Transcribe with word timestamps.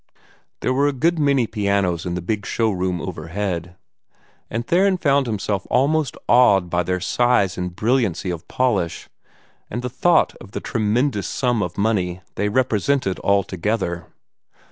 There 0.61 0.73
were 0.73 0.87
a 0.87 0.93
good 0.93 1.19
many 1.19 1.45
pianos 1.45 2.07
in 2.07 2.15
the 2.15 2.23
big 2.23 2.43
show 2.47 2.71
room 2.71 2.99
overhead, 3.01 3.75
and 4.49 4.65
Theron 4.65 4.97
found 4.97 5.27
himself 5.27 5.67
almost 5.69 6.17
awed 6.27 6.71
by 6.71 6.81
their 6.81 6.99
size 6.99 7.55
and 7.55 7.75
brilliancy 7.75 8.31
of 8.31 8.47
polish, 8.47 9.09
and 9.69 9.83
the 9.83 9.89
thought 9.91 10.33
of 10.41 10.53
the 10.53 10.59
tremendous 10.59 11.27
sum 11.27 11.61
of 11.61 11.77
money 11.77 12.21
they 12.33 12.49
represented 12.49 13.19
altogether. 13.19 14.07